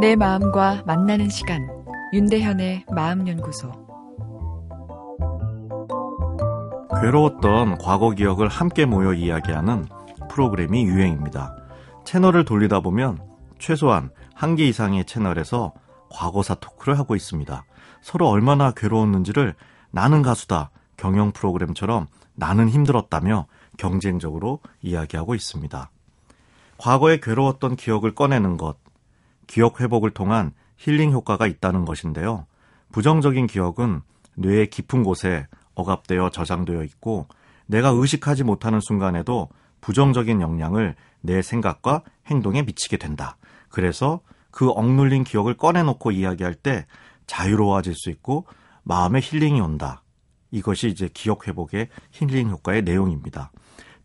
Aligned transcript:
내 0.00 0.16
마음과 0.16 0.84
만나는 0.86 1.28
시간 1.28 1.68
윤대현의 2.14 2.86
마음연구소 2.90 3.70
괴로웠던 7.02 7.76
과거 7.78 8.10
기억을 8.10 8.48
함께 8.48 8.86
모여 8.86 9.12
이야기하는 9.12 9.86
프로그램이 10.30 10.84
유행입니다. 10.84 11.54
채널을 12.04 12.44
돌리다 12.44 12.80
보면 12.80 13.18
최소한 13.58 14.10
한 14.34 14.56
개 14.56 14.66
이상의 14.66 15.04
채널에서 15.04 15.74
과거사 16.10 16.54
토크를 16.54 16.98
하고 16.98 17.14
있습니다. 17.14 17.64
서로 18.00 18.28
얼마나 18.28 18.70
괴로웠는지를 18.72 19.54
나는 19.90 20.22
가수다 20.22 20.70
경영 20.96 21.32
프로그램처럼 21.32 22.06
나는 22.34 22.68
힘들었다며 22.70 23.46
경쟁적으로 23.76 24.60
이야기하고 24.80 25.34
있습니다. 25.34 25.90
과거에 26.78 27.20
괴로웠던 27.20 27.76
기억을 27.76 28.14
꺼내는 28.14 28.56
것, 28.56 28.76
기억 29.50 29.80
회복을 29.80 30.10
통한 30.10 30.52
힐링 30.76 31.10
효과가 31.10 31.48
있다는 31.48 31.84
것인데요. 31.84 32.46
부정적인 32.92 33.48
기억은 33.48 34.00
뇌의 34.36 34.70
깊은 34.70 35.02
곳에 35.02 35.48
억압되어 35.74 36.30
저장되어 36.30 36.84
있고 36.84 37.26
내가 37.66 37.88
의식하지 37.88 38.44
못하는 38.44 38.78
순간에도 38.80 39.48
부정적인 39.80 40.40
영향을 40.40 40.94
내 41.20 41.42
생각과 41.42 42.04
행동에 42.28 42.62
미치게 42.62 42.96
된다. 42.96 43.38
그래서 43.68 44.20
그 44.52 44.70
억눌린 44.70 45.24
기억을 45.24 45.54
꺼내놓고 45.54 46.12
이야기할 46.12 46.54
때 46.54 46.86
자유로워질 47.26 47.94
수 47.96 48.08
있고 48.10 48.46
마음의 48.84 49.20
힐링이 49.20 49.60
온다. 49.60 50.04
이것이 50.52 50.86
이제 50.86 51.08
기억 51.12 51.48
회복의 51.48 51.88
힐링 52.12 52.50
효과의 52.50 52.82
내용입니다. 52.82 53.50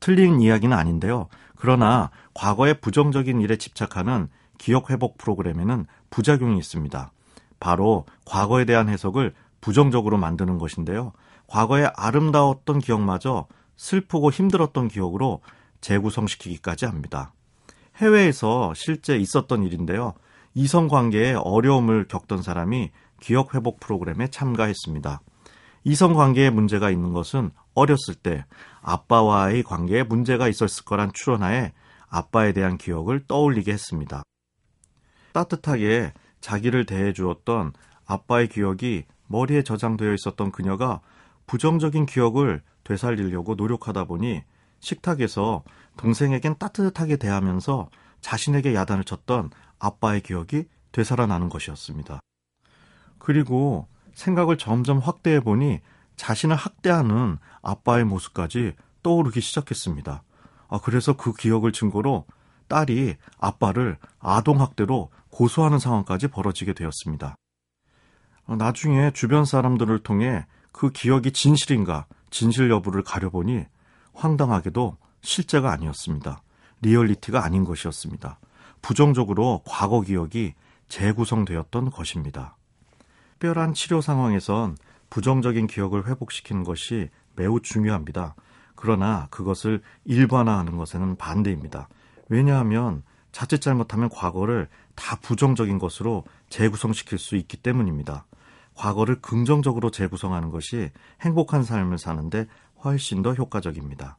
틀린 0.00 0.40
이야기는 0.40 0.74
아닌데요. 0.74 1.28
그러나 1.54 2.10
과거의 2.32 2.80
부정적인 2.80 3.42
일에 3.42 3.56
집착하는 3.56 4.28
기억 4.64 4.88
회복 4.88 5.18
프로그램에는 5.18 5.84
부작용이 6.08 6.56
있습니다. 6.56 7.12
바로 7.60 8.06
과거에 8.24 8.64
대한 8.64 8.88
해석을 8.88 9.34
부정적으로 9.60 10.16
만드는 10.16 10.56
것인데요. 10.56 11.12
과거의 11.48 11.90
아름다웠던 11.94 12.78
기억마저 12.78 13.46
슬프고 13.76 14.30
힘들었던 14.30 14.88
기억으로 14.88 15.42
재구성시키기까지 15.82 16.86
합니다. 16.86 17.34
해외에서 17.96 18.72
실제 18.74 19.18
있었던 19.18 19.64
일인데요. 19.64 20.14
이성 20.54 20.88
관계에 20.88 21.34
어려움을 21.34 22.08
겪던 22.08 22.40
사람이 22.40 22.90
기억 23.20 23.54
회복 23.54 23.80
프로그램에 23.80 24.28
참가했습니다. 24.28 25.20
이성 25.84 26.14
관계에 26.14 26.48
문제가 26.48 26.88
있는 26.88 27.12
것은 27.12 27.50
어렸을 27.74 28.14
때 28.14 28.46
아빠와의 28.80 29.62
관계에 29.62 30.04
문제가 30.04 30.48
있었을 30.48 30.86
거란 30.86 31.10
추론하에 31.12 31.74
아빠에 32.08 32.54
대한 32.54 32.78
기억을 32.78 33.26
떠올리게 33.26 33.70
했습니다. 33.70 34.22
따뜻하게 35.34 36.14
자기를 36.40 36.86
대해 36.86 37.12
주었던 37.12 37.72
아빠의 38.06 38.48
기억이 38.48 39.04
머리에 39.26 39.62
저장되어 39.62 40.14
있었던 40.14 40.52
그녀가 40.52 41.00
부정적인 41.46 42.06
기억을 42.06 42.62
되살리려고 42.84 43.54
노력하다 43.54 44.04
보니 44.04 44.42
식탁에서 44.80 45.64
동생에겐 45.96 46.56
따뜻하게 46.58 47.16
대하면서 47.16 47.90
자신에게 48.20 48.74
야단을 48.74 49.04
쳤던 49.04 49.50
아빠의 49.78 50.20
기억이 50.22 50.66
되살아나는 50.92 51.48
것이었습니다. 51.48 52.20
그리고 53.18 53.88
생각을 54.14 54.56
점점 54.56 54.98
확대해 54.98 55.40
보니 55.40 55.80
자신을 56.16 56.54
학대하는 56.54 57.38
아빠의 57.62 58.04
모습까지 58.04 58.74
떠오르기 59.02 59.40
시작했습니다. 59.40 60.22
아, 60.68 60.80
그래서 60.82 61.14
그 61.16 61.32
기억을 61.32 61.72
증거로 61.72 62.24
딸이 62.68 63.16
아빠를 63.38 63.98
아동학대로 64.20 65.10
고소하는 65.34 65.80
상황까지 65.80 66.28
벌어지게 66.28 66.74
되었습니다. 66.74 67.36
아, 68.46 68.56
나중에 68.56 69.10
주변 69.10 69.44
사람들을 69.44 69.98
통해 70.04 70.46
그 70.70 70.90
기억이 70.90 71.32
진실인가 71.32 72.06
진실 72.30 72.70
여부를 72.70 73.02
가려보니 73.02 73.64
황당하게도 74.12 74.96
실제가 75.22 75.72
아니었습니다. 75.72 76.40
리얼리티가 76.82 77.44
아닌 77.44 77.64
것이었습니다. 77.64 78.38
부정적으로 78.80 79.62
과거 79.66 80.02
기억이 80.02 80.54
재구성되었던 80.88 81.90
것입니다. 81.90 82.56
특별한 83.32 83.74
치료 83.74 84.00
상황에선 84.00 84.76
부정적인 85.10 85.66
기억을 85.66 86.06
회복시키는 86.06 86.62
것이 86.62 87.10
매우 87.34 87.60
중요합니다. 87.60 88.36
그러나 88.76 89.26
그것을 89.30 89.82
일반화하는 90.04 90.76
것에는 90.76 91.16
반대입니다. 91.16 91.88
왜냐하면 92.28 93.02
자칫 93.34 93.60
잘못하면 93.60 94.08
과거를 94.10 94.68
다 94.94 95.16
부정적인 95.16 95.80
것으로 95.80 96.22
재구성시킬 96.50 97.18
수 97.18 97.34
있기 97.34 97.56
때문입니다. 97.56 98.26
과거를 98.74 99.20
긍정적으로 99.20 99.90
재구성하는 99.90 100.50
것이 100.50 100.92
행복한 101.20 101.64
삶을 101.64 101.98
사는데 101.98 102.46
훨씬 102.84 103.22
더 103.22 103.34
효과적입니다. 103.34 104.18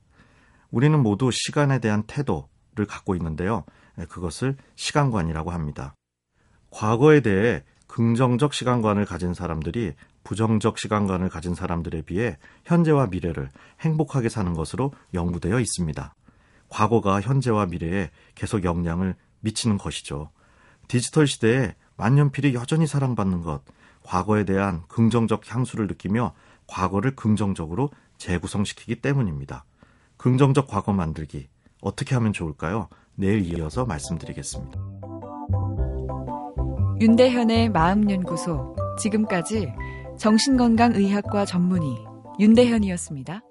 우리는 0.69 1.01
모두 1.01 1.29
시간에 1.31 1.79
대한 1.79 2.03
태도를 2.03 2.85
갖고 2.89 3.15
있는데요. 3.15 3.63
그것을 4.09 4.57
시간관이라고 4.75 5.51
합니다. 5.51 5.95
과거에 6.69 7.21
대해 7.21 7.63
긍정적 7.87 8.53
시간관을 8.53 9.05
가진 9.05 9.33
사람들이 9.33 9.93
부정적 10.25 10.77
시간관을 10.77 11.29
가진 11.29 11.55
사람들에 11.55 12.01
비해 12.01 12.37
현재와 12.65 13.07
미래를 13.07 13.49
행복하게 13.79 14.27
사는 14.27 14.53
것으로 14.53 14.91
연구되어 15.13 15.61
있습니다. 15.61 16.13
과거가 16.69 17.21
현재와 17.21 17.67
미래에 17.67 18.11
계속 18.35 18.63
영향을 18.63 19.15
미치는 19.41 19.77
것이죠. 19.77 20.29
디지털 20.87 21.27
시대에 21.27 21.75
만년필이 21.97 22.53
여전히 22.53 22.87
사랑받는 22.87 23.41
것, 23.41 23.61
과거에 24.03 24.43
대한 24.43 24.83
긍정적 24.87 25.53
향수를 25.53 25.87
느끼며 25.87 26.33
과거를 26.67 27.15
긍정적으로 27.15 27.91
재구성시키기 28.17 29.01
때문입니다. 29.01 29.65
긍정적 30.17 30.67
과거 30.67 30.93
만들기 30.93 31.47
어떻게 31.81 32.15
하면 32.15 32.33
좋을까요? 32.33 32.87
내일 33.15 33.41
이어서 33.45 33.85
말씀드리겠습니다. 33.85 34.79
윤대현의 36.99 37.69
마음연구소 37.69 38.75
지금까지 38.99 39.73
정신건강의학과 40.17 41.45
전문의 41.45 42.05
윤대현이었습니다. 42.39 43.41